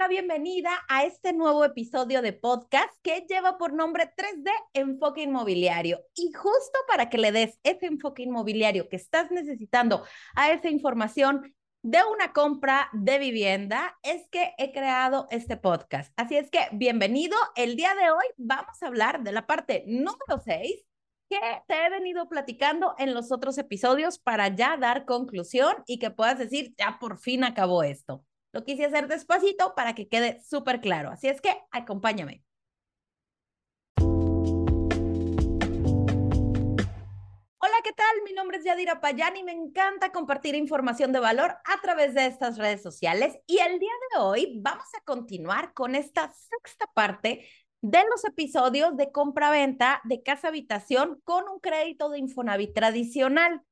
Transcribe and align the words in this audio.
la 0.00 0.08
bienvenida 0.08 0.70
a 0.88 1.04
este 1.04 1.34
nuevo 1.34 1.62
episodio 1.62 2.22
de 2.22 2.32
podcast 2.32 2.90
que 3.02 3.26
lleva 3.28 3.58
por 3.58 3.74
nombre 3.74 4.10
3D 4.16 4.50
Enfoque 4.72 5.24
Inmobiliario. 5.24 6.00
Y 6.14 6.32
justo 6.32 6.78
para 6.88 7.10
que 7.10 7.18
le 7.18 7.32
des 7.32 7.58
ese 7.64 7.84
enfoque 7.84 8.22
inmobiliario 8.22 8.88
que 8.88 8.96
estás 8.96 9.30
necesitando 9.30 10.02
a 10.34 10.52
esa 10.52 10.70
información 10.70 11.54
de 11.82 11.98
una 12.02 12.32
compra 12.32 12.88
de 12.94 13.18
vivienda, 13.18 13.98
es 14.02 14.26
que 14.30 14.54
he 14.56 14.72
creado 14.72 15.26
este 15.30 15.58
podcast. 15.58 16.14
Así 16.16 16.34
es 16.34 16.50
que 16.50 16.60
bienvenido. 16.72 17.36
El 17.54 17.76
día 17.76 17.94
de 17.94 18.10
hoy 18.10 18.24
vamos 18.38 18.82
a 18.82 18.86
hablar 18.86 19.22
de 19.22 19.32
la 19.32 19.46
parte 19.46 19.84
número 19.86 20.40
6 20.42 20.82
que 21.28 21.38
te 21.68 21.74
he 21.74 21.90
venido 21.90 22.26
platicando 22.26 22.94
en 22.96 23.12
los 23.12 23.30
otros 23.32 23.58
episodios 23.58 24.18
para 24.18 24.48
ya 24.48 24.78
dar 24.78 25.04
conclusión 25.04 25.74
y 25.86 25.98
que 25.98 26.10
puedas 26.10 26.38
decir, 26.38 26.74
ya 26.78 26.96
por 26.98 27.18
fin 27.18 27.44
acabó 27.44 27.82
esto. 27.82 28.24
Lo 28.52 28.64
quise 28.64 28.84
hacer 28.84 29.06
despacito 29.06 29.74
para 29.76 29.94
que 29.94 30.08
quede 30.08 30.40
súper 30.42 30.80
claro. 30.80 31.10
Así 31.10 31.28
es 31.28 31.40
que 31.40 31.56
acompáñame. 31.70 32.42
Hola, 37.62 37.76
¿qué 37.84 37.92
tal? 37.92 38.22
Mi 38.24 38.32
nombre 38.32 38.58
es 38.58 38.64
Yadira 38.64 39.00
Payán 39.00 39.36
y 39.36 39.44
me 39.44 39.52
encanta 39.52 40.10
compartir 40.10 40.56
información 40.56 41.12
de 41.12 41.20
valor 41.20 41.58
a 41.64 41.80
través 41.80 42.14
de 42.14 42.26
estas 42.26 42.58
redes 42.58 42.82
sociales. 42.82 43.38
Y 43.46 43.58
el 43.58 43.78
día 43.78 43.92
de 44.12 44.20
hoy 44.20 44.60
vamos 44.60 44.88
a 44.98 45.04
continuar 45.04 45.72
con 45.72 45.94
esta 45.94 46.32
sexta 46.32 46.86
parte 46.92 47.46
de 47.82 48.02
los 48.10 48.24
episodios 48.24 48.96
de 48.96 49.12
compra-venta 49.12 50.00
de 50.04 50.22
casa 50.22 50.48
habitación 50.48 51.20
con 51.22 51.48
un 51.48 51.60
crédito 51.60 52.10
de 52.10 52.18
Infonavit 52.18 52.74
tradicional. 52.74 53.62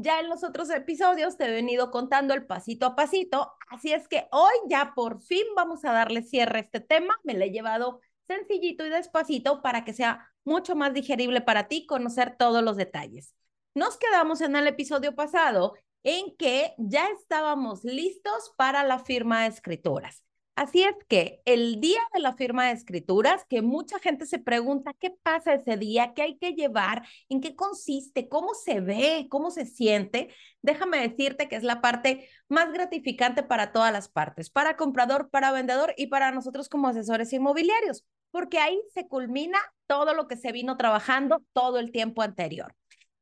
Ya 0.00 0.20
en 0.20 0.28
los 0.28 0.44
otros 0.44 0.70
episodios 0.70 1.36
te 1.36 1.46
he 1.46 1.50
venido 1.50 1.90
contando 1.90 2.32
el 2.32 2.46
pasito 2.46 2.86
a 2.86 2.94
pasito, 2.94 3.52
así 3.68 3.92
es 3.92 4.06
que 4.06 4.28
hoy 4.30 4.52
ya 4.68 4.92
por 4.94 5.20
fin 5.20 5.42
vamos 5.56 5.84
a 5.84 5.92
darle 5.92 6.22
cierre 6.22 6.58
a 6.58 6.62
este 6.62 6.78
tema. 6.78 7.18
Me 7.24 7.34
lo 7.34 7.44
he 7.44 7.50
llevado 7.50 8.00
sencillito 8.28 8.86
y 8.86 8.90
despacito 8.90 9.60
para 9.60 9.84
que 9.84 9.92
sea 9.92 10.30
mucho 10.44 10.76
más 10.76 10.94
digerible 10.94 11.40
para 11.40 11.66
ti 11.66 11.84
conocer 11.84 12.36
todos 12.38 12.62
los 12.62 12.76
detalles. 12.76 13.34
Nos 13.74 13.96
quedamos 13.96 14.40
en 14.40 14.54
el 14.54 14.68
episodio 14.68 15.16
pasado 15.16 15.74
en 16.04 16.36
que 16.36 16.74
ya 16.78 17.08
estábamos 17.08 17.82
listos 17.82 18.54
para 18.56 18.84
la 18.84 19.00
firma 19.00 19.42
de 19.42 19.48
escrituras. 19.48 20.22
Así 20.58 20.82
es 20.82 20.96
que 21.08 21.40
el 21.44 21.80
día 21.80 22.00
de 22.12 22.18
la 22.18 22.34
firma 22.34 22.66
de 22.66 22.72
escrituras, 22.72 23.44
que 23.48 23.62
mucha 23.62 24.00
gente 24.00 24.26
se 24.26 24.40
pregunta 24.40 24.92
qué 24.98 25.12
pasa 25.22 25.54
ese 25.54 25.76
día, 25.76 26.14
qué 26.14 26.22
hay 26.22 26.36
que 26.36 26.54
llevar, 26.54 27.06
en 27.28 27.40
qué 27.40 27.54
consiste, 27.54 28.28
cómo 28.28 28.54
se 28.54 28.80
ve, 28.80 29.28
cómo 29.30 29.52
se 29.52 29.66
siente, 29.66 30.34
déjame 30.60 30.98
decirte 30.98 31.48
que 31.48 31.54
es 31.54 31.62
la 31.62 31.80
parte 31.80 32.28
más 32.48 32.72
gratificante 32.72 33.44
para 33.44 33.70
todas 33.70 33.92
las 33.92 34.08
partes, 34.08 34.50
para 34.50 34.76
comprador, 34.76 35.30
para 35.30 35.52
vendedor 35.52 35.94
y 35.96 36.08
para 36.08 36.32
nosotros 36.32 36.68
como 36.68 36.88
asesores 36.88 37.32
inmobiliarios, 37.32 38.04
porque 38.32 38.58
ahí 38.58 38.80
se 38.92 39.06
culmina 39.06 39.60
todo 39.86 40.12
lo 40.12 40.26
que 40.26 40.36
se 40.36 40.50
vino 40.50 40.76
trabajando 40.76 41.40
todo 41.52 41.78
el 41.78 41.92
tiempo 41.92 42.22
anterior. 42.22 42.74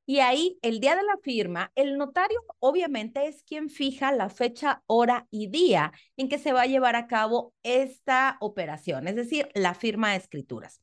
Y 0.09 0.21
ahí, 0.21 0.57
el 0.63 0.79
día 0.79 0.95
de 0.95 1.03
la 1.03 1.17
firma, 1.23 1.73
el 1.75 1.99
notario 1.99 2.39
obviamente 2.61 3.27
es 3.27 3.43
quien 3.43 3.69
fija 3.69 4.13
la 4.13 4.29
fecha, 4.29 4.83
hora 4.87 5.27
y 5.31 5.49
día 5.49 5.93
en 6.17 6.29
que 6.29 6.39
se 6.39 6.53
va 6.53 6.63
a 6.63 6.67
llevar 6.67 6.95
a 6.95 7.09
cabo 7.09 7.53
esta 7.65 8.37
operación, 8.41 9.09
es 9.09 9.17
decir, 9.17 9.49
la 9.55 9.75
firma 9.75 10.13
de 10.13 10.19
escrituras. 10.19 10.81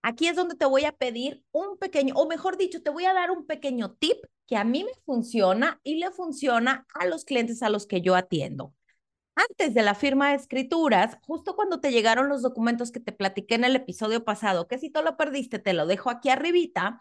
Aquí 0.00 0.28
es 0.28 0.36
donde 0.36 0.54
te 0.54 0.64
voy 0.66 0.84
a 0.84 0.92
pedir 0.92 1.42
un 1.52 1.78
pequeño, 1.78 2.14
o 2.14 2.26
mejor 2.26 2.56
dicho, 2.56 2.82
te 2.82 2.90
voy 2.90 3.04
a 3.04 3.12
dar 3.12 3.30
un 3.30 3.46
pequeño 3.46 3.94
tip 3.94 4.16
que 4.46 4.56
a 4.56 4.64
mí 4.64 4.84
me 4.84 4.92
funciona 5.04 5.80
y 5.82 5.96
le 5.98 6.10
funciona 6.10 6.86
a 6.94 7.06
los 7.06 7.24
clientes 7.24 7.62
a 7.62 7.70
los 7.70 7.86
que 7.86 8.00
yo 8.00 8.14
atiendo. 8.14 8.74
Antes 9.34 9.74
de 9.74 9.82
la 9.82 9.94
firma 9.94 10.30
de 10.30 10.36
escrituras, 10.36 11.18
justo 11.26 11.56
cuando 11.56 11.80
te 11.80 11.90
llegaron 11.90 12.28
los 12.28 12.42
documentos 12.42 12.92
que 12.92 13.00
te 13.00 13.12
platiqué 13.12 13.56
en 13.56 13.64
el 13.64 13.76
episodio 13.76 14.24
pasado, 14.24 14.68
que 14.68 14.78
si 14.78 14.90
tú 14.90 15.02
lo 15.02 15.16
perdiste, 15.16 15.58
te 15.58 15.72
lo 15.72 15.86
dejo 15.86 16.10
aquí 16.10 16.28
arribita, 16.30 17.00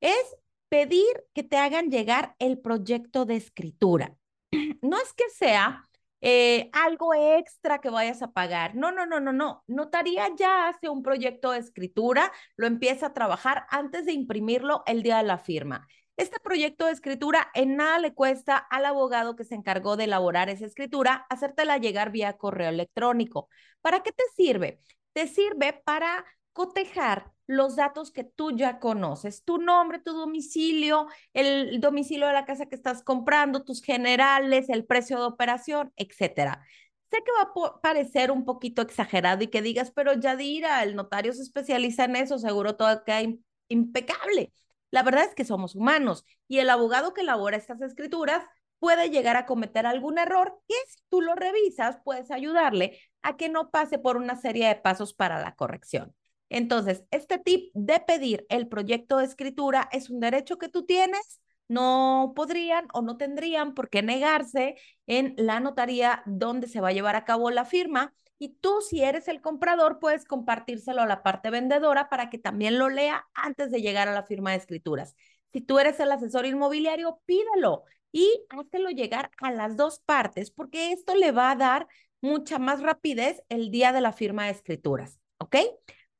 es 0.00 0.36
pedir 0.76 1.24
que 1.32 1.42
te 1.42 1.56
hagan 1.56 1.90
llegar 1.90 2.36
el 2.38 2.58
proyecto 2.58 3.24
de 3.24 3.36
escritura. 3.36 4.14
No 4.82 4.98
es 4.98 5.14
que 5.14 5.24
sea 5.30 5.82
eh, 6.20 6.68
algo 6.72 7.14
extra 7.14 7.80
que 7.80 7.88
vayas 7.88 8.20
a 8.20 8.32
pagar. 8.32 8.74
No, 8.74 8.92
no, 8.92 9.06
no, 9.06 9.18
no, 9.18 9.32
no. 9.32 9.64
Notaría 9.66 10.28
ya 10.36 10.68
hace 10.68 10.90
un 10.90 11.02
proyecto 11.02 11.52
de 11.52 11.60
escritura, 11.60 12.30
lo 12.56 12.66
empieza 12.66 13.06
a 13.06 13.14
trabajar 13.14 13.64
antes 13.70 14.04
de 14.04 14.12
imprimirlo 14.12 14.82
el 14.86 15.02
día 15.02 15.16
de 15.16 15.22
la 15.22 15.38
firma. 15.38 15.88
Este 16.18 16.38
proyecto 16.40 16.84
de 16.84 16.92
escritura 16.92 17.50
en 17.54 17.76
nada 17.76 17.98
le 17.98 18.12
cuesta 18.12 18.58
al 18.58 18.84
abogado 18.84 19.34
que 19.34 19.44
se 19.44 19.54
encargó 19.54 19.96
de 19.96 20.04
elaborar 20.04 20.50
esa 20.50 20.66
escritura 20.66 21.26
hacértela 21.30 21.78
llegar 21.78 22.10
vía 22.10 22.36
correo 22.36 22.68
electrónico. 22.68 23.48
¿Para 23.80 24.02
qué 24.02 24.12
te 24.12 24.24
sirve? 24.36 24.78
Te 25.14 25.26
sirve 25.26 25.72
para 25.72 26.26
cotejar 26.56 27.32
los 27.46 27.76
datos 27.76 28.10
que 28.10 28.24
tú 28.24 28.50
ya 28.50 28.78
conoces, 28.80 29.44
tu 29.44 29.58
nombre, 29.58 29.98
tu 29.98 30.14
domicilio, 30.14 31.06
el 31.34 31.80
domicilio 31.82 32.26
de 32.26 32.32
la 32.32 32.46
casa 32.46 32.64
que 32.64 32.74
estás 32.74 33.02
comprando, 33.02 33.62
tus 33.62 33.82
generales, 33.82 34.70
el 34.70 34.86
precio 34.86 35.18
de 35.18 35.26
operación, 35.26 35.92
etcétera. 35.96 36.64
Sé 37.10 37.18
que 37.18 37.30
va 37.32 37.66
a 37.66 37.80
parecer 37.82 38.30
un 38.30 38.46
poquito 38.46 38.80
exagerado 38.80 39.44
y 39.44 39.48
que 39.48 39.60
digas, 39.60 39.92
pero 39.94 40.14
Yadira, 40.14 40.82
el 40.82 40.96
notario 40.96 41.34
se 41.34 41.42
especializa 41.42 42.04
en 42.04 42.16
eso, 42.16 42.38
seguro 42.38 42.74
todo 42.76 43.04
queda 43.04 43.20
impecable. 43.68 44.50
La 44.90 45.02
verdad 45.02 45.24
es 45.24 45.34
que 45.34 45.44
somos 45.44 45.74
humanos 45.74 46.24
y 46.48 46.60
el 46.60 46.70
abogado 46.70 47.12
que 47.12 47.20
elabora 47.20 47.58
estas 47.58 47.82
escrituras 47.82 48.44
puede 48.78 49.10
llegar 49.10 49.36
a 49.36 49.44
cometer 49.44 49.84
algún 49.84 50.18
error 50.18 50.58
que 50.66 50.74
si 50.88 51.00
tú 51.10 51.20
lo 51.20 51.34
revisas 51.34 51.98
puedes 52.02 52.30
ayudarle 52.30 52.98
a 53.20 53.36
que 53.36 53.50
no 53.50 53.70
pase 53.70 53.98
por 53.98 54.16
una 54.16 54.36
serie 54.36 54.68
de 54.68 54.76
pasos 54.76 55.12
para 55.12 55.38
la 55.40 55.54
corrección. 55.54 56.14
Entonces, 56.48 57.04
este 57.10 57.38
tip 57.38 57.70
de 57.74 58.00
pedir 58.00 58.46
el 58.48 58.68
proyecto 58.68 59.18
de 59.18 59.24
escritura 59.24 59.88
es 59.92 60.10
un 60.10 60.20
derecho 60.20 60.58
que 60.58 60.68
tú 60.68 60.84
tienes, 60.84 61.40
no 61.68 62.32
podrían 62.36 62.86
o 62.92 63.02
no 63.02 63.16
tendrían 63.16 63.74
por 63.74 63.90
qué 63.90 64.02
negarse 64.02 64.76
en 65.06 65.34
la 65.36 65.58
notaría 65.60 66.22
donde 66.26 66.68
se 66.68 66.80
va 66.80 66.88
a 66.88 66.92
llevar 66.92 67.16
a 67.16 67.24
cabo 67.24 67.50
la 67.50 67.64
firma. 67.64 68.14
Y 68.38 68.50
tú, 68.60 68.80
si 68.82 69.02
eres 69.02 69.28
el 69.28 69.40
comprador, 69.40 69.98
puedes 69.98 70.24
compartírselo 70.24 71.02
a 71.02 71.06
la 71.06 71.22
parte 71.22 71.50
vendedora 71.50 72.08
para 72.08 72.30
que 72.30 72.38
también 72.38 72.78
lo 72.78 72.88
lea 72.90 73.26
antes 73.34 73.70
de 73.70 73.80
llegar 73.80 74.08
a 74.08 74.14
la 74.14 74.22
firma 74.22 74.50
de 74.50 74.58
escrituras. 74.58 75.16
Si 75.52 75.60
tú 75.60 75.78
eres 75.78 75.98
el 76.00 76.12
asesor 76.12 76.46
inmobiliario, 76.46 77.20
pídelo 77.24 77.84
y 78.12 78.30
háztelo 78.50 78.90
llegar 78.90 79.30
a 79.38 79.50
las 79.50 79.76
dos 79.76 80.00
partes, 80.00 80.50
porque 80.50 80.92
esto 80.92 81.14
le 81.14 81.32
va 81.32 81.50
a 81.50 81.56
dar 81.56 81.88
mucha 82.20 82.58
más 82.58 82.82
rapidez 82.82 83.42
el 83.48 83.70
día 83.70 83.92
de 83.92 84.00
la 84.00 84.12
firma 84.12 84.44
de 84.44 84.50
escrituras. 84.52 85.18
¿Ok? 85.38 85.56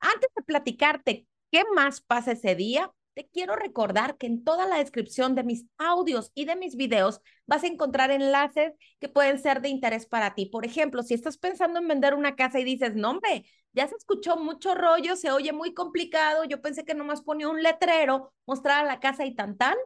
Antes 0.01 0.31
de 0.37 0.43
platicarte 0.43 1.27
qué 1.51 1.65
más 1.75 2.01
pasa 2.01 2.33
ese 2.33 2.55
día, 2.55 2.93
te 3.15 3.27
quiero 3.29 3.57
recordar 3.57 4.19
que 4.19 4.27
en 4.27 4.45
toda 4.45 4.67
la 4.67 4.77
descripción 4.77 5.35
de 5.35 5.43
mis 5.43 5.65
audios 5.79 6.31
y 6.35 6.45
de 6.45 6.55
mis 6.55 6.77
videos 6.77 7.23
vas 7.47 7.65
a 7.65 7.67
encontrar 7.67 8.11
enlaces 8.11 8.75
que 9.01 9.09
pueden 9.09 9.39
ser 9.39 9.63
de 9.63 9.71
interés 9.71 10.07
para 10.07 10.35
ti. 10.35 10.47
Por 10.47 10.67
ejemplo, 10.67 11.03
si 11.03 11.15
estás 11.15 11.39
pensando 11.39 11.81
en 11.81 11.89
vender 11.89 12.15
una 12.15 12.37
casa 12.37 12.61
y 12.61 12.65
dices, 12.65 12.95
no, 12.95 13.13
hombre, 13.13 13.47
ya 13.73 13.89
se 13.89 13.95
escuchó 13.97 14.37
mucho 14.37 14.75
rollo, 14.75 15.17
se 15.17 15.31
oye 15.31 15.53
muy 15.53 15.73
complicado, 15.73 16.45
yo 16.45 16.61
pensé 16.61 16.85
que 16.85 16.95
nomás 16.95 17.23
ponía 17.23 17.49
un 17.49 17.63
letrero, 17.63 18.35
mostrar 18.45 18.85
la 18.85 19.01
casa 19.01 19.25
y 19.25 19.35
tan 19.35 19.57
tan, 19.57 19.77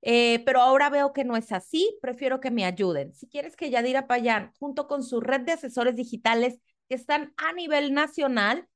eh, 0.00 0.42
pero 0.44 0.60
ahora 0.60 0.90
veo 0.90 1.12
que 1.12 1.22
no 1.24 1.36
es 1.36 1.52
así, 1.52 1.96
prefiero 2.02 2.40
que 2.40 2.50
me 2.50 2.64
ayuden. 2.64 3.14
Si 3.14 3.28
quieres 3.28 3.54
que 3.54 3.70
Yadira 3.70 4.08
Payán, 4.08 4.52
junto 4.58 4.88
con 4.88 5.04
su 5.04 5.20
red 5.20 5.42
de 5.42 5.52
asesores 5.52 5.94
digitales 5.94 6.58
que 6.88 6.96
están 6.96 7.32
a 7.36 7.52
nivel 7.52 7.94
nacional, 7.94 8.66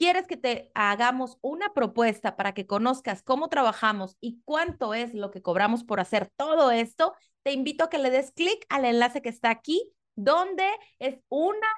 quieres 0.00 0.26
que 0.26 0.38
te 0.38 0.70
hagamos 0.74 1.36
una 1.42 1.74
propuesta 1.74 2.34
para 2.34 2.54
que 2.54 2.66
conozcas 2.66 3.22
cómo 3.22 3.50
trabajamos 3.50 4.16
y 4.18 4.40
cuánto 4.46 4.94
es 4.94 5.12
lo 5.12 5.30
que 5.30 5.42
cobramos 5.42 5.84
por 5.84 6.00
hacer 6.00 6.32
todo 6.38 6.70
esto, 6.70 7.12
te 7.42 7.52
invito 7.52 7.84
a 7.84 7.90
que 7.90 7.98
le 7.98 8.08
des 8.08 8.32
clic 8.32 8.64
al 8.70 8.86
enlace 8.86 9.20
que 9.20 9.28
está 9.28 9.50
aquí, 9.50 9.92
donde 10.16 10.64
es 11.00 11.20
una 11.28 11.68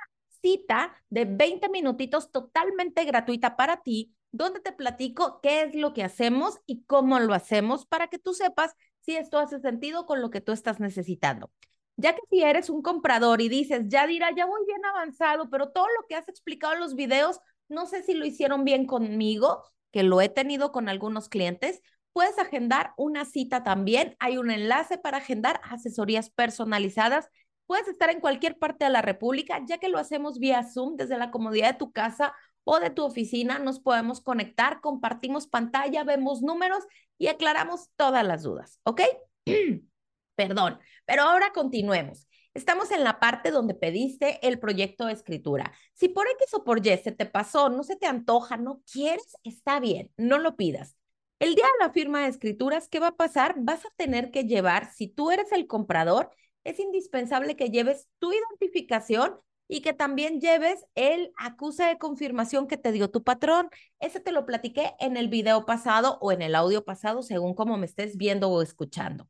cita 0.40 0.96
de 1.10 1.24
20 1.24 1.68
minutitos 1.70 2.30
totalmente 2.30 3.04
gratuita 3.04 3.56
para 3.56 3.82
ti, 3.82 4.14
donde 4.30 4.60
te 4.60 4.70
platico 4.70 5.40
qué 5.42 5.62
es 5.62 5.74
lo 5.74 5.92
que 5.92 6.04
hacemos 6.04 6.60
y 6.64 6.84
cómo 6.84 7.18
lo 7.18 7.34
hacemos 7.34 7.86
para 7.86 8.06
que 8.06 8.20
tú 8.20 8.34
sepas 8.34 8.76
si 9.00 9.16
esto 9.16 9.40
hace 9.40 9.58
sentido 9.58 10.06
con 10.06 10.20
lo 10.20 10.30
que 10.30 10.40
tú 10.40 10.52
estás 10.52 10.78
necesitando. 10.78 11.50
Ya 11.96 12.14
que 12.14 12.22
si 12.30 12.40
eres 12.42 12.70
un 12.70 12.82
comprador 12.82 13.40
y 13.40 13.48
dices, 13.48 13.82
ya 13.88 14.06
dirá, 14.06 14.30
ya 14.34 14.46
voy 14.46 14.64
bien 14.64 14.84
avanzado, 14.84 15.50
pero 15.50 15.70
todo 15.70 15.86
lo 15.86 16.06
que 16.08 16.14
has 16.14 16.28
explicado 16.28 16.74
en 16.74 16.80
los 16.80 16.94
videos 16.94 17.40
no 17.72 17.86
sé 17.86 18.02
si 18.02 18.14
lo 18.14 18.24
hicieron 18.24 18.64
bien 18.64 18.86
conmigo, 18.86 19.64
que 19.90 20.02
lo 20.02 20.20
he 20.20 20.28
tenido 20.28 20.72
con 20.72 20.88
algunos 20.88 21.28
clientes. 21.28 21.82
Puedes 22.12 22.38
agendar 22.38 22.92
una 22.96 23.24
cita 23.24 23.62
también. 23.62 24.16
Hay 24.18 24.36
un 24.38 24.50
enlace 24.50 24.98
para 24.98 25.18
agendar 25.18 25.60
asesorías 25.64 26.30
personalizadas. 26.30 27.28
Puedes 27.66 27.88
estar 27.88 28.10
en 28.10 28.20
cualquier 28.20 28.58
parte 28.58 28.84
de 28.84 28.90
la 28.90 29.02
República, 29.02 29.60
ya 29.66 29.78
que 29.78 29.88
lo 29.88 29.98
hacemos 29.98 30.38
vía 30.38 30.62
Zoom 30.62 30.96
desde 30.96 31.18
la 31.18 31.30
comodidad 31.30 31.72
de 31.72 31.78
tu 31.78 31.92
casa 31.92 32.34
o 32.64 32.78
de 32.78 32.90
tu 32.90 33.04
oficina. 33.04 33.58
Nos 33.58 33.80
podemos 33.80 34.20
conectar, 34.20 34.80
compartimos 34.80 35.46
pantalla, 35.46 36.04
vemos 36.04 36.42
números 36.42 36.84
y 37.18 37.28
aclaramos 37.28 37.88
todas 37.96 38.26
las 38.26 38.42
dudas, 38.42 38.80
¿ok? 38.84 39.02
Perdón, 40.36 40.78
pero 41.04 41.22
ahora 41.22 41.52
continuemos. 41.52 42.26
Estamos 42.54 42.90
en 42.90 43.02
la 43.02 43.18
parte 43.18 43.50
donde 43.50 43.74
pediste 43.74 44.46
el 44.46 44.58
proyecto 44.58 45.06
de 45.06 45.14
escritura. 45.14 45.72
Si 45.94 46.08
por 46.08 46.26
X 46.28 46.52
o 46.52 46.64
por 46.64 46.86
Y 46.86 46.98
se 46.98 47.10
te 47.10 47.24
pasó, 47.24 47.70
no 47.70 47.82
se 47.82 47.96
te 47.96 48.06
antoja, 48.06 48.58
no 48.58 48.82
quieres, 48.92 49.38
está 49.42 49.80
bien, 49.80 50.10
no 50.18 50.38
lo 50.38 50.54
pidas. 50.54 50.96
El 51.38 51.54
día 51.54 51.64
de 51.64 51.86
la 51.86 51.92
firma 51.92 52.20
de 52.20 52.28
escrituras, 52.28 52.88
¿qué 52.88 53.00
va 53.00 53.08
a 53.08 53.16
pasar? 53.16 53.54
Vas 53.56 53.86
a 53.86 53.90
tener 53.96 54.30
que 54.30 54.44
llevar, 54.44 54.92
si 54.92 55.08
tú 55.08 55.30
eres 55.30 55.50
el 55.50 55.66
comprador, 55.66 56.30
es 56.62 56.78
indispensable 56.78 57.56
que 57.56 57.70
lleves 57.70 58.06
tu 58.18 58.32
identificación 58.32 59.40
y 59.66 59.80
que 59.80 59.94
también 59.94 60.38
lleves 60.38 60.84
el 60.94 61.32
acuse 61.38 61.84
de 61.84 61.96
confirmación 61.96 62.66
que 62.66 62.76
te 62.76 62.92
dio 62.92 63.10
tu 63.10 63.22
patrón. 63.22 63.70
Ese 63.98 64.20
te 64.20 64.30
lo 64.30 64.44
platiqué 64.44 64.92
en 65.00 65.16
el 65.16 65.28
video 65.28 65.64
pasado 65.64 66.18
o 66.20 66.32
en 66.32 66.42
el 66.42 66.54
audio 66.54 66.84
pasado, 66.84 67.22
según 67.22 67.54
como 67.54 67.78
me 67.78 67.86
estés 67.86 68.18
viendo 68.18 68.50
o 68.50 68.60
escuchando. 68.60 69.26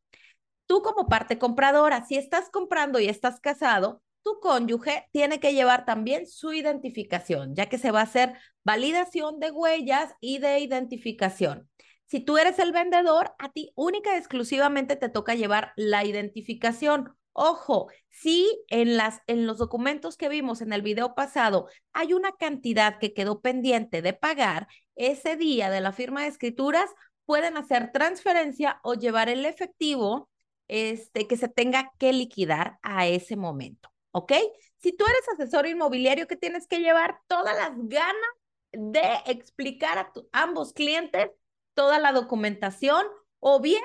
Tú 0.72 0.80
como 0.80 1.06
parte 1.06 1.38
compradora, 1.38 2.06
si 2.06 2.16
estás 2.16 2.48
comprando 2.48 2.98
y 2.98 3.06
estás 3.06 3.40
casado, 3.40 4.00
tu 4.22 4.40
cónyuge 4.40 5.06
tiene 5.12 5.38
que 5.38 5.52
llevar 5.52 5.84
también 5.84 6.26
su 6.26 6.54
identificación, 6.54 7.54
ya 7.54 7.66
que 7.66 7.76
se 7.76 7.90
va 7.90 8.00
a 8.00 8.04
hacer 8.04 8.32
validación 8.64 9.38
de 9.38 9.50
huellas 9.50 10.14
y 10.18 10.38
de 10.38 10.60
identificación. 10.60 11.68
Si 12.06 12.20
tú 12.20 12.38
eres 12.38 12.58
el 12.58 12.72
vendedor, 12.72 13.34
a 13.38 13.52
ti 13.52 13.70
única 13.74 14.14
y 14.14 14.16
exclusivamente 14.16 14.96
te 14.96 15.10
toca 15.10 15.34
llevar 15.34 15.74
la 15.76 16.06
identificación. 16.06 17.14
Ojo, 17.34 17.88
si 18.08 18.64
en, 18.68 18.96
las, 18.96 19.20
en 19.26 19.46
los 19.46 19.58
documentos 19.58 20.16
que 20.16 20.30
vimos 20.30 20.62
en 20.62 20.72
el 20.72 20.80
video 20.80 21.14
pasado 21.14 21.68
hay 21.92 22.14
una 22.14 22.32
cantidad 22.32 22.98
que 22.98 23.12
quedó 23.12 23.42
pendiente 23.42 24.00
de 24.00 24.14
pagar, 24.14 24.68
ese 24.96 25.36
día 25.36 25.68
de 25.68 25.82
la 25.82 25.92
firma 25.92 26.22
de 26.22 26.28
escrituras 26.28 26.88
pueden 27.26 27.58
hacer 27.58 27.92
transferencia 27.92 28.80
o 28.82 28.94
llevar 28.94 29.28
el 29.28 29.44
efectivo 29.44 30.30
este, 30.72 31.26
que 31.28 31.36
se 31.36 31.48
tenga 31.48 31.92
que 31.98 32.14
liquidar 32.14 32.78
a 32.80 33.06
ese 33.06 33.36
momento, 33.36 33.92
¿ok? 34.10 34.32
Si 34.78 34.96
tú 34.96 35.04
eres 35.04 35.28
asesor 35.34 35.66
inmobiliario, 35.66 36.26
que 36.26 36.36
tienes 36.36 36.66
que 36.66 36.80
llevar 36.80 37.18
todas 37.26 37.54
las 37.54 37.72
ganas 37.76 38.30
de 38.72 39.02
explicar 39.26 39.98
a 39.98 40.10
ambos 40.32 40.72
clientes 40.72 41.30
toda 41.74 41.98
la 41.98 42.12
documentación 42.12 43.04
o 43.38 43.60
bien 43.60 43.82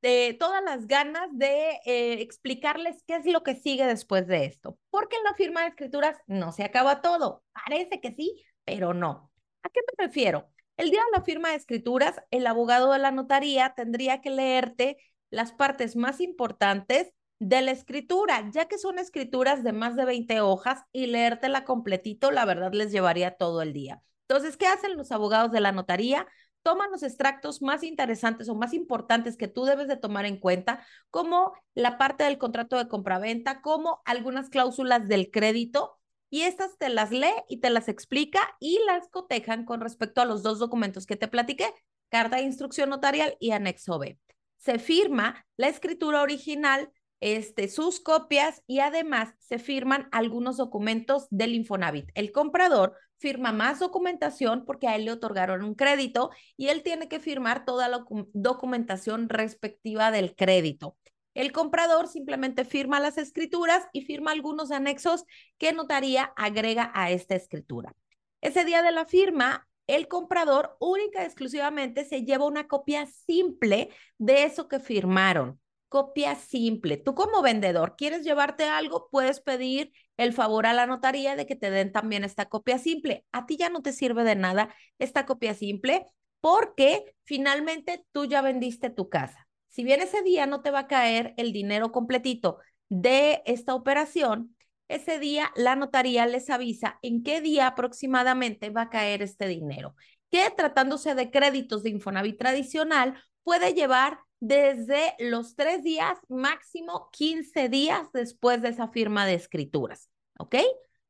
de 0.00 0.36
todas 0.38 0.62
las 0.62 0.86
ganas 0.86 1.26
de 1.32 1.80
eh, 1.84 2.20
explicarles 2.20 3.02
qué 3.04 3.16
es 3.16 3.26
lo 3.26 3.42
que 3.42 3.56
sigue 3.56 3.84
después 3.84 4.28
de 4.28 4.44
esto. 4.44 4.78
Porque 4.90 5.16
en 5.16 5.24
la 5.24 5.34
firma 5.34 5.62
de 5.62 5.70
escrituras 5.70 6.18
no 6.28 6.52
se 6.52 6.62
acaba 6.62 7.02
todo. 7.02 7.42
Parece 7.52 8.00
que 8.00 8.14
sí, 8.14 8.44
pero 8.64 8.94
no. 8.94 9.32
¿A 9.64 9.70
qué 9.70 9.80
me 9.80 10.06
refiero? 10.06 10.48
El 10.76 10.92
día 10.92 11.00
de 11.00 11.18
la 11.18 11.24
firma 11.24 11.48
de 11.50 11.56
escrituras, 11.56 12.22
el 12.30 12.46
abogado 12.46 12.92
de 12.92 13.00
la 13.00 13.10
notaría 13.10 13.74
tendría 13.74 14.20
que 14.20 14.30
leerte 14.30 14.98
las 15.30 15.52
partes 15.52 15.96
más 15.96 16.20
importantes 16.20 17.12
de 17.38 17.62
la 17.62 17.70
escritura, 17.70 18.50
ya 18.52 18.66
que 18.66 18.78
son 18.78 18.98
escrituras 18.98 19.62
de 19.62 19.72
más 19.72 19.94
de 19.96 20.04
20 20.04 20.40
hojas 20.40 20.82
y 20.92 21.06
leértela 21.06 21.64
completito, 21.64 22.30
la 22.30 22.44
verdad 22.44 22.72
les 22.72 22.90
llevaría 22.90 23.36
todo 23.36 23.62
el 23.62 23.72
día. 23.72 24.02
Entonces, 24.28 24.56
¿qué 24.56 24.66
hacen 24.66 24.96
los 24.96 25.12
abogados 25.12 25.52
de 25.52 25.60
la 25.60 25.72
notaría? 25.72 26.26
toman 26.62 26.90
los 26.90 27.02
extractos 27.02 27.62
más 27.62 27.82
interesantes 27.82 28.48
o 28.48 28.54
más 28.54 28.74
importantes 28.74 29.38
que 29.38 29.48
tú 29.48 29.64
debes 29.64 29.88
de 29.88 29.96
tomar 29.96 30.26
en 30.26 30.38
cuenta, 30.38 30.84
como 31.10 31.54
la 31.74 31.96
parte 31.96 32.24
del 32.24 32.36
contrato 32.36 32.76
de 32.76 32.88
compraventa, 32.88 33.62
como 33.62 34.02
algunas 34.04 34.50
cláusulas 34.50 35.08
del 35.08 35.30
crédito, 35.30 35.98
y 36.30 36.42
estas 36.42 36.76
te 36.76 36.90
las 36.90 37.10
lee 37.10 37.32
y 37.48 37.60
te 37.60 37.70
las 37.70 37.88
explica 37.88 38.40
y 38.60 38.78
las 38.86 39.08
cotejan 39.08 39.64
con 39.64 39.80
respecto 39.80 40.20
a 40.20 40.26
los 40.26 40.42
dos 40.42 40.58
documentos 40.58 41.06
que 41.06 41.16
te 41.16 41.26
platiqué, 41.26 41.72
carta 42.10 42.36
de 42.36 42.42
instrucción 42.42 42.90
notarial 42.90 43.36
y 43.40 43.52
anexo 43.52 43.98
B. 43.98 44.18
Se 44.58 44.78
firma 44.78 45.46
la 45.56 45.68
escritura 45.68 46.22
original, 46.22 46.90
este, 47.20 47.68
sus 47.68 47.98
copias 48.00 48.62
y 48.66 48.78
además 48.78 49.34
se 49.40 49.58
firman 49.58 50.08
algunos 50.12 50.56
documentos 50.56 51.26
del 51.30 51.54
Infonavit. 51.54 52.10
El 52.14 52.30
comprador 52.30 52.94
firma 53.18 53.52
más 53.52 53.80
documentación 53.80 54.64
porque 54.64 54.86
a 54.86 54.96
él 54.96 55.04
le 55.04 55.12
otorgaron 55.12 55.64
un 55.64 55.74
crédito 55.74 56.30
y 56.56 56.68
él 56.68 56.82
tiene 56.82 57.08
que 57.08 57.18
firmar 57.18 57.64
toda 57.64 57.88
la 57.88 58.04
documentación 58.32 59.28
respectiva 59.28 60.10
del 60.10 60.36
crédito. 60.36 60.96
El 61.34 61.52
comprador 61.52 62.08
simplemente 62.08 62.64
firma 62.64 63.00
las 63.00 63.18
escrituras 63.18 63.86
y 63.92 64.02
firma 64.02 64.32
algunos 64.32 64.70
anexos 64.72 65.24
que 65.56 65.72
notaría 65.72 66.32
agrega 66.36 66.90
a 66.94 67.10
esta 67.10 67.36
escritura. 67.36 67.94
Ese 68.40 68.64
día 68.64 68.82
de 68.82 68.92
la 68.92 69.04
firma, 69.04 69.67
el 69.88 70.06
comprador 70.06 70.76
única 70.78 71.22
y 71.22 71.26
exclusivamente 71.26 72.04
se 72.04 72.24
lleva 72.24 72.46
una 72.46 72.68
copia 72.68 73.06
simple 73.06 73.90
de 74.18 74.44
eso 74.44 74.68
que 74.68 74.78
firmaron 74.78 75.60
copia 75.88 76.34
simple. 76.34 76.96
Tú 76.98 77.14
como 77.14 77.42
vendedor, 77.42 77.96
¿quieres 77.96 78.22
llevarte 78.22 78.64
algo? 78.64 79.08
Puedes 79.10 79.40
pedir 79.40 79.92
el 80.16 80.32
favor 80.32 80.66
a 80.66 80.72
la 80.72 80.86
notaría 80.86 81.36
de 81.36 81.46
que 81.46 81.56
te 81.56 81.70
den 81.70 81.92
también 81.92 82.24
esta 82.24 82.46
copia 82.46 82.78
simple. 82.78 83.24
A 83.32 83.46
ti 83.46 83.56
ya 83.56 83.70
no 83.70 83.82
te 83.82 83.92
sirve 83.92 84.24
de 84.24 84.36
nada 84.36 84.74
esta 84.98 85.26
copia 85.26 85.54
simple 85.54 86.06
porque 86.40 87.14
finalmente 87.24 88.04
tú 88.12 88.26
ya 88.26 88.42
vendiste 88.42 88.90
tu 88.90 89.08
casa. 89.08 89.48
Si 89.68 89.84
bien 89.84 90.00
ese 90.00 90.22
día 90.22 90.46
no 90.46 90.62
te 90.62 90.70
va 90.70 90.80
a 90.80 90.86
caer 90.86 91.34
el 91.36 91.52
dinero 91.52 91.92
completito 91.92 92.58
de 92.88 93.42
esta 93.44 93.74
operación, 93.74 94.54
ese 94.88 95.18
día 95.18 95.52
la 95.54 95.76
notaría 95.76 96.26
les 96.26 96.50
avisa 96.50 96.98
en 97.02 97.22
qué 97.22 97.40
día 97.40 97.68
aproximadamente 97.68 98.70
va 98.70 98.82
a 98.82 98.90
caer 98.90 99.22
este 99.22 99.46
dinero, 99.46 99.94
que 100.30 100.50
tratándose 100.56 101.14
de 101.14 101.30
créditos 101.30 101.82
de 101.82 101.90
Infonavit 101.90 102.38
tradicional 102.38 103.22
puede 103.42 103.74
llevar 103.74 104.18
desde 104.40 105.14
los 105.18 105.56
tres 105.56 105.82
días, 105.82 106.18
máximo 106.28 107.08
15 107.12 107.68
días 107.68 108.08
después 108.12 108.62
de 108.62 108.68
esa 108.68 108.88
firma 108.88 109.26
de 109.26 109.34
escrituras, 109.34 110.10
¿ok? 110.38 110.56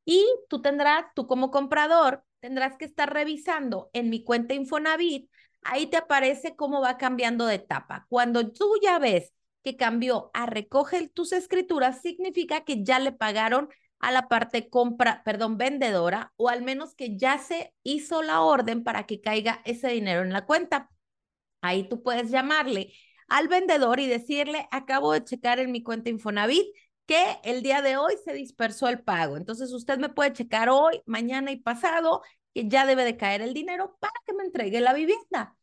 Y 0.05 0.25
tú 0.49 0.63
tendrás, 0.63 1.05
tú 1.15 1.27
como 1.27 1.51
comprador, 1.51 2.25
tendrás 2.41 2.77
que 2.77 2.85
estar 2.85 3.13
revisando 3.13 3.91
en 3.93 4.09
mi 4.09 4.25
cuenta 4.25 4.55
Infonavit, 4.55 5.31
ahí 5.63 5.87
te 5.87 5.99
aparece 5.99 6.57
cómo 6.57 6.81
va 6.81 6.97
cambiando 6.97 7.47
de 7.47 7.57
etapa. 7.57 8.07
Cuando 8.09 8.51
tú 8.51 8.75
ya 8.83 8.99
ves 8.99 9.33
que 9.65 9.77
cambió 9.77 10.31
a 10.35 10.47
recoge 10.47 11.09
tus 11.09 11.33
escrituras, 11.33 12.01
significa 12.03 12.65
que 12.65 12.85
ya 12.85 12.99
le 12.99 13.13
pagaron 13.13 13.69
a 14.01 14.13
la 14.13 14.29
parte 14.29 14.69
compra, 14.71 15.23
perdón, 15.25 15.59
vendedora, 15.59 16.33
o 16.37 16.49
al 16.49 16.63
menos 16.63 16.95
que 16.95 17.17
ya 17.17 17.39
se 17.39 17.75
hizo 17.83 18.23
la 18.23 18.43
orden 18.43 18.85
para 18.85 19.07
que 19.07 19.21
caiga 19.21 19.61
ese 19.65 19.89
dinero 19.89 20.23
en 20.23 20.33
la 20.33 20.47
cuenta. 20.47 20.91
Ahí 21.61 21.89
tú 21.89 22.03
puedes 22.03 22.31
llamarle 22.31 22.93
al 23.29 23.49
vendedor 23.49 24.01
y 24.01 24.07
decirle, 24.07 24.69
acabo 24.71 25.13
de 25.13 25.25
checar 25.25 25.59
en 25.59 25.73
mi 25.73 25.83
cuenta 25.83 26.11
Infonavit 26.11 26.67
que 27.07 27.39
el 27.43 27.63
día 27.63 27.83
de 27.83 27.97
hoy 27.97 28.15
se 28.25 28.33
dispersó 28.33 28.89
el 28.89 29.03
pago. 29.03 29.37
Entonces 29.37 29.73
usted 29.73 29.99
me 29.99 30.09
puede 30.11 30.33
checar 30.33 30.69
hoy, 30.69 31.03
mañana 31.07 31.51
y 31.51 31.57
pasado 31.57 32.23
que 32.55 32.69
ya 32.69 32.87
debe 32.87 33.05
de 33.05 33.17
caer 33.17 33.43
el 33.43 33.55
dinero 33.55 33.97
para 34.01 34.13
que 34.27 34.35
me 34.35 34.45
entregue 34.45 34.81
la 34.81 34.93
vivienda. 34.93 35.57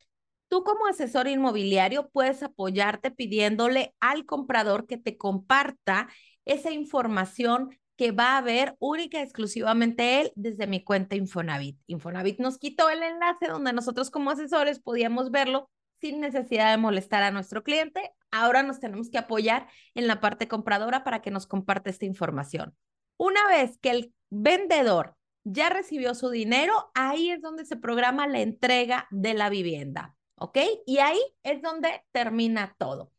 Tú 0.56 0.64
como 0.64 0.88
asesor 0.88 1.28
inmobiliario 1.28 2.08
puedes 2.12 2.42
apoyarte 2.42 3.12
pidiéndole 3.12 3.94
al 4.00 4.26
comprador 4.26 4.88
que 4.88 4.96
te 4.98 5.18
comparta 5.18 6.08
esa 6.46 6.72
información 6.72 7.78
que 7.98 8.14
va 8.14 8.38
a 8.38 8.42
ver 8.42 8.78
única 8.80 9.20
y 9.20 9.24
exclusivamente 9.24 10.22
él 10.22 10.32
desde 10.36 10.66
mi 10.66 10.82
cuenta 10.82 11.18
Infonavit. 11.18 11.78
Infonavit 11.88 12.40
nos 12.40 12.58
quitó 12.58 12.90
el 12.90 13.04
enlace 13.04 13.48
donde 13.48 13.74
nosotros 13.74 14.10
como 14.10 14.32
asesores 14.32 14.80
podíamos 14.80 15.30
verlo 15.30 15.70
sin 16.00 16.22
necesidad 16.22 16.72
de 16.72 16.78
molestar 16.78 17.22
a 17.24 17.32
nuestro 17.32 17.62
cliente. 17.62 18.14
Ahora 18.32 18.64
nos 18.64 18.80
tenemos 18.80 19.10
que 19.10 19.18
apoyar 19.18 19.68
en 19.94 20.08
la 20.08 20.22
parte 20.22 20.48
compradora 20.48 21.04
para 21.04 21.22
que 21.22 21.32
nos 21.32 21.48
comparte 21.48 21.90
esta 21.90 22.06
información. 22.06 22.74
Una 23.18 23.46
vez 23.50 23.78
que 23.80 23.90
el 23.90 24.14
vendedor 24.30 25.18
ya 25.44 25.68
recibió 25.68 26.16
su 26.16 26.30
dinero, 26.30 26.92
ahí 26.94 27.30
es 27.30 27.42
donde 27.42 27.66
se 27.66 27.76
programa 27.76 28.26
la 28.26 28.40
entrega 28.40 29.06
de 29.12 29.34
la 29.34 29.50
vivienda, 29.50 30.16
¿ok? 30.36 30.58
Y 30.86 31.00
ahí 31.00 31.20
es 31.44 31.62
donde 31.62 32.04
termina 32.12 32.76
todo. 32.78 33.12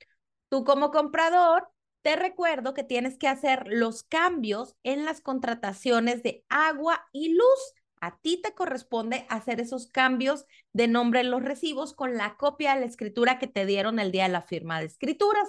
Tú 0.48 0.64
como 0.64 0.90
comprador, 0.90 1.68
te 2.02 2.16
recuerdo 2.16 2.72
que 2.74 2.84
tienes 2.84 3.18
que 3.18 3.28
hacer 3.28 3.64
los 3.66 4.02
cambios 4.04 4.76
en 4.84 5.04
las 5.04 5.20
contrataciones 5.20 6.22
de 6.22 6.44
agua 6.48 7.04
y 7.12 7.34
luz 7.34 7.74
a 8.00 8.18
ti 8.18 8.40
te 8.42 8.54
corresponde 8.54 9.26
hacer 9.28 9.60
esos 9.60 9.88
cambios 9.88 10.46
de 10.72 10.88
nombre 10.88 11.20
en 11.20 11.30
los 11.30 11.42
recibos 11.42 11.94
con 11.94 12.16
la 12.16 12.36
copia 12.36 12.74
de 12.74 12.80
la 12.80 12.86
escritura 12.86 13.38
que 13.38 13.46
te 13.46 13.66
dieron 13.66 13.98
el 13.98 14.12
día 14.12 14.24
de 14.24 14.28
la 14.30 14.42
firma 14.42 14.80
de 14.80 14.86
escrituras. 14.86 15.48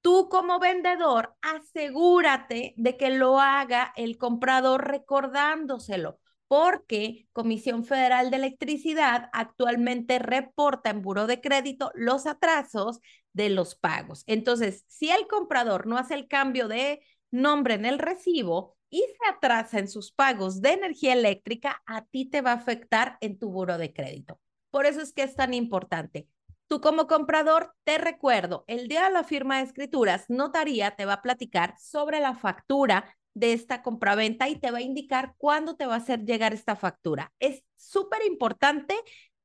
Tú 0.00 0.28
como 0.30 0.60
vendedor, 0.60 1.34
asegúrate 1.42 2.74
de 2.76 2.96
que 2.96 3.10
lo 3.10 3.40
haga 3.40 3.92
el 3.96 4.18
comprador 4.18 4.86
recordándoselo, 4.86 6.20
porque 6.48 7.26
Comisión 7.32 7.84
Federal 7.84 8.30
de 8.30 8.36
Electricidad 8.36 9.28
actualmente 9.32 10.18
reporta 10.18 10.90
en 10.90 11.02
buro 11.02 11.26
de 11.26 11.40
crédito 11.40 11.90
los 11.94 12.26
atrasos 12.26 13.00
de 13.32 13.50
los 13.50 13.74
pagos. 13.74 14.22
Entonces, 14.26 14.84
si 14.88 15.10
el 15.10 15.26
comprador 15.26 15.86
no 15.86 15.98
hace 15.98 16.14
el 16.14 16.28
cambio 16.28 16.68
de 16.68 17.00
nombre 17.30 17.74
en 17.74 17.84
el 17.84 17.98
recibo, 17.98 18.76
y 18.90 19.00
se 19.00 19.28
atrasa 19.28 19.78
en 19.78 19.88
sus 19.88 20.12
pagos 20.12 20.60
de 20.60 20.72
energía 20.72 21.12
eléctrica, 21.12 21.82
a 21.86 22.04
ti 22.04 22.26
te 22.26 22.40
va 22.40 22.52
a 22.52 22.54
afectar 22.54 23.18
en 23.20 23.38
tu 23.38 23.50
buro 23.50 23.78
de 23.78 23.92
crédito. 23.92 24.40
Por 24.70 24.86
eso 24.86 25.00
es 25.00 25.12
que 25.12 25.22
es 25.22 25.34
tan 25.34 25.54
importante. 25.54 26.28
Tú 26.68 26.80
como 26.80 27.06
comprador, 27.06 27.72
te 27.84 27.98
recuerdo, 27.98 28.64
el 28.66 28.88
día 28.88 29.04
de 29.04 29.12
la 29.12 29.24
firma 29.24 29.58
de 29.58 29.64
escrituras, 29.64 30.26
notaría 30.28 30.96
te 30.96 31.04
va 31.04 31.14
a 31.14 31.22
platicar 31.22 31.74
sobre 31.78 32.20
la 32.20 32.34
factura 32.34 33.16
de 33.36 33.52
esta 33.52 33.82
compraventa 33.82 34.48
y 34.48 34.56
te 34.58 34.70
va 34.70 34.78
a 34.78 34.82
indicar 34.82 35.34
cuándo 35.36 35.76
te 35.76 35.84
va 35.84 35.94
a 35.94 35.98
hacer 35.98 36.24
llegar 36.24 36.54
esta 36.54 36.74
factura. 36.74 37.34
Es 37.38 37.62
súper 37.76 38.24
importante 38.26 38.94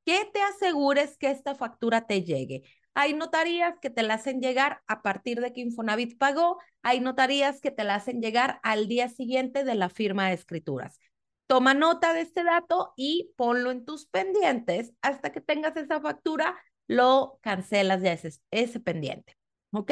que 0.05 0.23
te 0.33 0.41
asegures 0.41 1.17
que 1.17 1.29
esta 1.29 1.55
factura 1.55 2.07
te 2.07 2.23
llegue. 2.23 2.63
Hay 2.93 3.13
notarías 3.13 3.79
que 3.81 3.89
te 3.89 4.03
la 4.03 4.13
hacen 4.13 4.39
llegar 4.39 4.81
a 4.87 5.01
partir 5.01 5.41
de 5.41 5.51
que 5.51 5.59
Infonavit 5.59 6.17
pagó, 6.17 6.57
hay 6.81 7.01
notarías 7.01 7.59
que 7.59 7.69
te 7.69 7.83
la 7.83 7.95
hacen 7.95 8.21
llegar 8.21 8.61
al 8.63 8.87
día 8.87 9.09
siguiente 9.09 9.65
de 9.65 9.75
la 9.75 9.89
firma 9.89 10.29
de 10.29 10.35
escrituras. 10.35 10.97
Toma 11.47 11.73
nota 11.73 12.13
de 12.13 12.21
este 12.21 12.45
dato 12.45 12.93
y 12.95 13.33
ponlo 13.35 13.71
en 13.71 13.83
tus 13.83 14.05
pendientes 14.05 14.93
hasta 15.01 15.33
que 15.33 15.41
tengas 15.41 15.75
esa 15.75 15.99
factura 15.99 16.57
lo 16.87 17.39
cancelas 17.41 18.01
de 18.01 18.13
ese, 18.13 18.31
ese 18.51 18.79
pendiente. 18.79 19.35
¿Ok? 19.71 19.91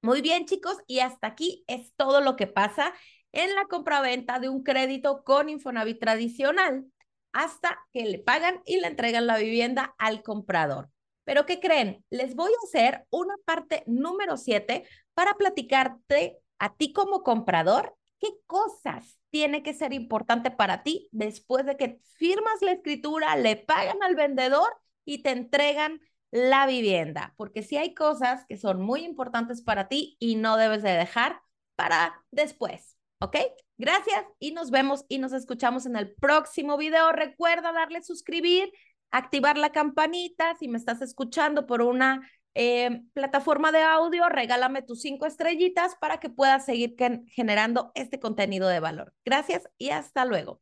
Muy 0.00 0.20
bien, 0.22 0.46
chicos, 0.46 0.76
y 0.86 1.00
hasta 1.00 1.26
aquí 1.26 1.64
es 1.66 1.92
todo 1.96 2.20
lo 2.20 2.36
que 2.36 2.46
pasa 2.46 2.94
en 3.32 3.54
la 3.54 3.64
compraventa 3.66 4.38
de 4.38 4.48
un 4.48 4.62
crédito 4.62 5.24
con 5.24 5.48
Infonavit 5.48 5.98
tradicional, 5.98 6.86
hasta 7.32 7.78
que 7.92 8.04
le 8.04 8.18
pagan 8.18 8.62
y 8.64 8.80
le 8.80 8.86
entregan 8.86 9.26
la 9.26 9.38
vivienda 9.38 9.94
al 9.98 10.22
comprador. 10.22 10.90
Pero 11.24 11.46
¿qué 11.46 11.60
creen? 11.60 12.04
Les 12.10 12.34
voy 12.36 12.50
a 12.52 12.66
hacer 12.66 13.06
una 13.10 13.34
parte 13.44 13.82
número 13.86 14.36
7 14.36 14.84
para 15.14 15.34
platicarte 15.34 16.38
a 16.58 16.74
ti 16.74 16.92
como 16.92 17.22
comprador 17.22 17.96
qué 18.18 18.28
cosas 18.46 19.18
tiene 19.30 19.62
que 19.62 19.74
ser 19.74 19.92
importante 19.92 20.50
para 20.50 20.82
ti 20.82 21.08
después 21.12 21.66
de 21.66 21.76
que 21.76 22.00
firmas 22.16 22.62
la 22.62 22.72
escritura, 22.72 23.36
le 23.36 23.56
pagan 23.56 24.02
al 24.02 24.14
vendedor 24.14 24.72
y 25.04 25.22
te 25.22 25.30
entregan 25.30 26.00
la 26.30 26.66
vivienda, 26.66 27.34
porque 27.36 27.62
si 27.62 27.76
hay 27.76 27.94
cosas 27.94 28.44
que 28.48 28.56
son 28.56 28.82
muy 28.82 29.04
importantes 29.04 29.62
para 29.62 29.88
ti 29.88 30.16
y 30.18 30.36
no 30.36 30.56
debes 30.56 30.82
de 30.82 30.90
dejar 30.90 31.40
para 31.76 32.22
después, 32.30 32.96
¿ok? 33.20 33.36
Gracias 33.78 34.24
y 34.38 34.52
nos 34.52 34.70
vemos 34.70 35.04
y 35.08 35.18
nos 35.18 35.32
escuchamos 35.32 35.86
en 35.86 35.96
el 35.96 36.12
próximo 36.14 36.76
video. 36.76 37.12
Recuerda 37.12 37.72
darle 37.72 38.02
suscribir, 38.02 38.72
activar 39.10 39.56
la 39.56 39.70
campanita. 39.70 40.56
Si 40.58 40.68
me 40.68 40.78
estás 40.78 41.00
escuchando 41.00 41.66
por 41.66 41.82
una 41.82 42.28
eh, 42.54 43.02
plataforma 43.12 43.70
de 43.70 43.82
audio, 43.82 44.28
regálame 44.28 44.82
tus 44.82 45.00
cinco 45.02 45.26
estrellitas 45.26 45.94
para 46.00 46.18
que 46.18 46.28
puedas 46.28 46.64
seguir 46.64 46.96
generando 47.28 47.92
este 47.94 48.18
contenido 48.18 48.68
de 48.68 48.80
valor. 48.80 49.14
Gracias 49.24 49.68
y 49.78 49.90
hasta 49.90 50.24
luego. 50.24 50.60